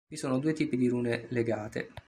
[0.07, 1.91] Vi sono due tipi di rune legate.